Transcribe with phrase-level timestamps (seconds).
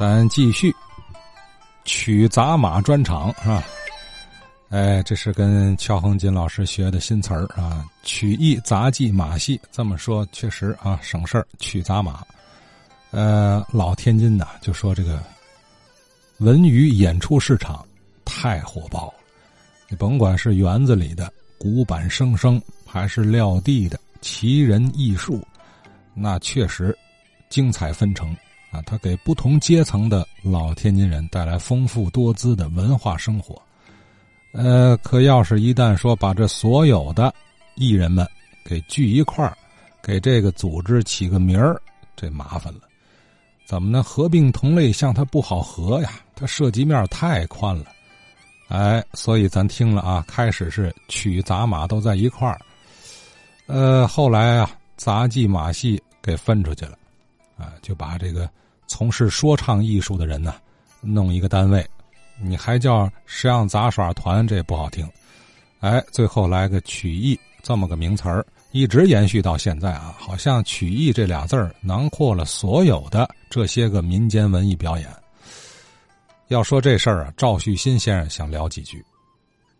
[0.00, 0.74] 咱继续
[1.84, 3.62] 曲杂马专场啊！
[4.70, 9.60] 哎，这是跟乔恒金老师学的新词儿啊，曲艺杂技马戏。
[9.70, 11.46] 这么说确实啊，省事儿。
[11.58, 12.24] 曲杂马，
[13.10, 15.22] 呃，老天津呐，就说这个
[16.38, 17.86] 文娱演出市场
[18.24, 19.14] 太火爆了。
[19.90, 25.46] 你甭管是园子里的古板生生，还是撂地的奇人异术，
[26.14, 26.96] 那确实
[27.50, 28.34] 精彩纷呈。
[28.70, 33.60] 啊，他给不同阶层的老天津人带来丰富多姿的文化生活。
[34.52, 37.32] 呃，可要是一旦说把这所有的
[37.74, 38.28] 艺人们
[38.64, 39.56] 给聚一块儿，
[40.02, 41.80] 给这个组织起个名儿，
[42.16, 42.80] 这麻烦了。
[43.64, 44.02] 怎么呢？
[44.02, 47.86] 合并同类项它不好合呀，它涉及面太宽了。
[48.68, 52.60] 哎，所以咱听了啊，开始是曲杂马都在一块儿，
[53.66, 56.96] 呃，后来啊，杂技马戏给分出去了。
[57.60, 58.48] 啊，就把这个
[58.86, 60.54] 从事说唱艺术的人呢，
[61.00, 61.86] 弄一个单位，
[62.42, 65.06] 你还叫石样杂耍团，这也不好听。
[65.80, 75.06] 哎，最后来个曲艺这么个名词儿，一直延续到现在啊，好像曲艺这俩字儿囊括了所有的这些个民间文艺表演。
[76.48, 79.04] 要说这事儿啊，赵旭新先生想聊几句。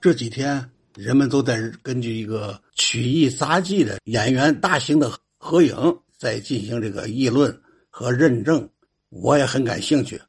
[0.00, 5.76] 这几天人们都在根据一个曲艺杂技的演员大型的合影，
[6.18, 7.54] 在进行这个议论。
[7.96, 8.68] 和认证，
[9.10, 10.20] 我也很感兴趣。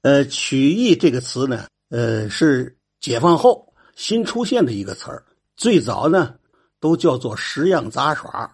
[0.00, 5.22] 呃，曲艺这个词呢，呃，是解放后新出现的一个词儿。
[5.54, 6.34] 最早呢，
[6.80, 8.50] 都叫做十样杂耍。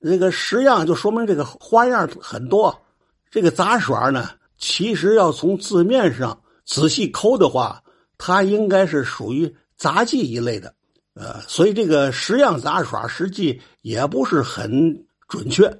[0.00, 2.80] 这个十样就说明这个花样很多。
[3.28, 7.82] 这个杂耍呢，其实要从字面上仔细抠的话，
[8.18, 10.72] 它应该是属于杂技一类的。
[11.14, 15.76] 呃，所以这个十样杂耍实际也不是很准确。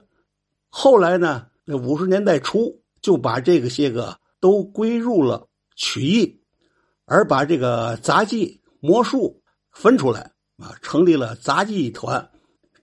[0.71, 1.47] 后来呢？
[1.71, 6.41] 那五十年代初就把这个些个都归入了曲艺，
[7.05, 12.31] 而把这个杂技、魔术分出来啊，成立了杂技团。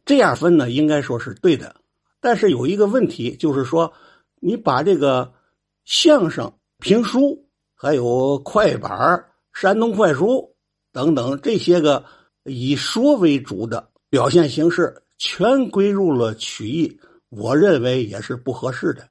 [0.05, 1.77] 这样分呢，应该说是对的。
[2.21, 3.91] 但是有一个问题，就是说
[4.39, 5.33] 你把这个
[5.83, 7.43] 相声、评书，
[7.73, 10.55] 还有快板、山东快书
[10.91, 12.05] 等等这些个
[12.43, 16.99] 以说为主的表现形式，全归入了曲艺。
[17.29, 19.07] 我认为也是不合适的。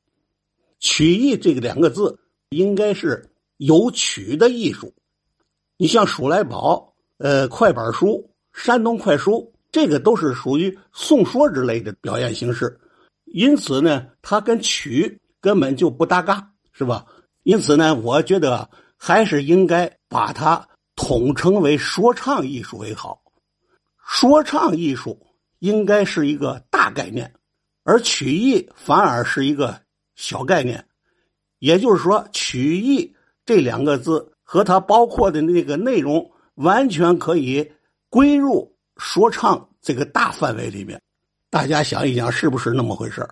[0.78, 2.18] 曲艺这个两个字，
[2.50, 4.92] 应该是有曲的艺术。
[5.76, 12.78] 你像数来宝、呃快板书、山东快书，这个都是属于颂说之类的表演形式，
[13.24, 17.06] 因此呢，它跟曲根本就不搭嘎，是吧？
[17.42, 23.20] 因此呢，我觉得还是应该把它统称为说唱艺术为好。
[24.06, 25.26] 说唱艺术
[25.58, 27.34] 应该是一个大概念。
[27.84, 29.80] 而曲艺反而是一个
[30.16, 30.84] 小概念，
[31.58, 33.14] 也就是说，曲艺
[33.46, 37.70] 这两个字和它包括的那个内容，完全可以
[38.08, 41.00] 归入说唱这个大范围里面。
[41.50, 43.28] 大家想一想，是不是那么回事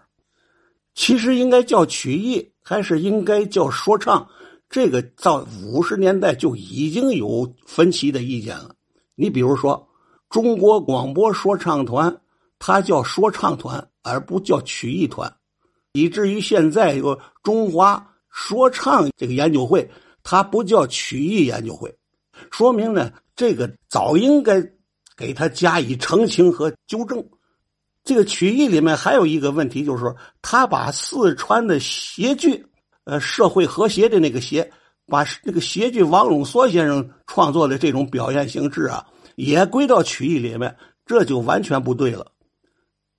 [0.94, 4.28] 其实应该叫曲艺，还是应该叫说唱？
[4.69, 8.74] 这个到五十年代就已经有分歧的意见了。
[9.14, 9.88] 你比如说，
[10.28, 12.14] 中国广播说唱团，
[12.58, 13.88] 它叫说唱团。
[14.02, 15.32] 而不叫曲艺团，
[15.92, 19.88] 以至于现在有中华说唱这个研究会，
[20.22, 21.94] 它不叫曲艺研究会，
[22.50, 24.60] 说明呢，这个早应该
[25.16, 27.24] 给他加以澄清和纠正。
[28.04, 32.66] 这个曲艺里面还有一个问题，就是说他把四川的谐剧，
[33.04, 34.69] 呃，社会和谐的那个谐，
[35.06, 40.76] 把那个谐剧王永梭先生创作的这种表现形式啊，也归到曲艺里面，
[41.06, 42.31] 这就完全不对了。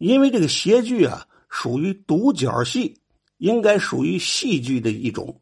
[0.04, 2.94] 因为这个谐剧啊，属于独角戏，
[3.38, 5.40] 应该属于戏剧的一种，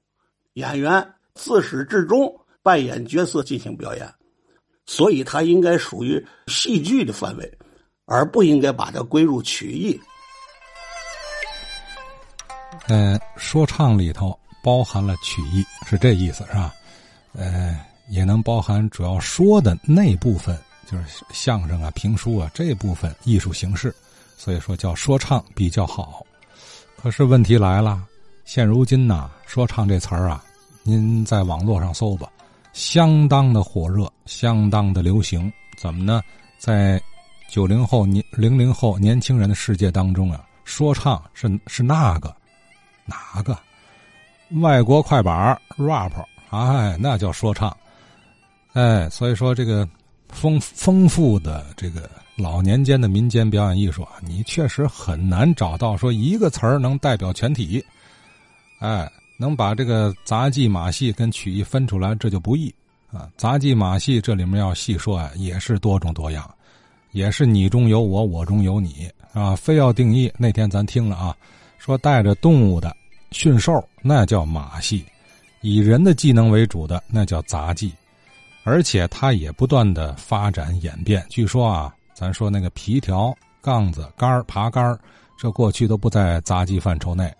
[0.53, 4.07] 演员自始至终扮演角色进行表演，
[4.85, 7.57] 所以它应该属于戏剧的范围，
[8.05, 9.99] 而不应该把它归入曲艺。
[12.87, 16.71] 呃，说唱里头包含了曲艺，是这意思是吧？
[17.33, 20.55] 呃，也能包含主要说的那部分，
[20.87, 23.91] 就是相声啊、评书啊这部分艺术形式。
[24.43, 26.25] 所以说叫说唱比较好，
[26.99, 28.03] 可是问题来了，
[28.43, 30.43] 现如今呐，说唱这词儿啊，
[30.81, 32.27] 您在网络上搜吧，
[32.73, 35.53] 相当的火热，相当的流行。
[35.77, 36.23] 怎么呢？
[36.57, 36.99] 在
[37.51, 42.35] 九零后、年零零后年轻人的世界当中啊，说唱是是那个
[43.05, 43.55] 哪个
[44.59, 46.13] 外国快板 rap，
[46.49, 47.77] 哎，那叫说唱。
[48.73, 49.87] 哎，所以说这个
[50.29, 52.09] 丰丰富的这个。
[52.41, 57.83] 老年间的民间表演艺术啊，你确实很难找到说一个词儿能代表全体。
[58.79, 62.73] 哎，能把这个杂技马戏跟曲艺分出来，这就不易
[63.11, 63.29] 啊。
[63.37, 66.49] 杂技马戏这里面要细说啊，也是多种多样，
[67.11, 69.55] 也是你中有我，我中有你啊。
[69.55, 71.35] 非要定义，那天咱听了啊，
[71.77, 72.95] 说带着动物的
[73.29, 75.05] 驯兽，那叫马戏；
[75.61, 77.93] 以人的技能为主的，那叫杂技。
[78.63, 81.25] 而且它也不断的发展演变。
[81.29, 81.91] 据说啊，
[82.21, 84.95] 咱说那个皮条、杠子、杆爬杆
[85.39, 87.33] 这过去都不在杂技范畴内。